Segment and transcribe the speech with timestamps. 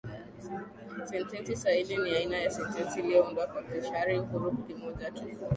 [1.09, 5.23] Sentensi sahili ni aina ya sentensi iliyoundwa kwa kishazi huru kimoja tu.